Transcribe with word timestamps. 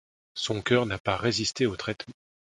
Son 0.33 0.63
cœur 0.63 0.87
n’a 0.87 0.97
pas 0.97 1.15
résisté 1.15 1.67
au 1.67 1.75
traitement. 1.75 2.15